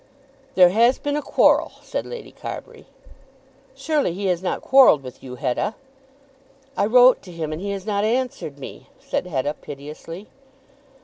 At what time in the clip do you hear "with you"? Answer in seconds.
5.03-5.35